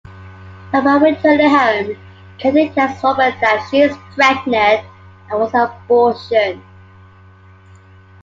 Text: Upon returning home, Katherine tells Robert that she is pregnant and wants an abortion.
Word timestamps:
Upon 0.73 1.03
returning 1.03 1.47
home, 1.51 1.95
Katherine 2.39 2.73
tells 2.73 3.03
Robert 3.03 3.35
that 3.39 3.67
she 3.69 3.81
is 3.81 3.95
pregnant 4.15 4.83
and 5.29 5.39
wants 5.39 5.53
an 5.53 5.61
abortion. 5.85 6.63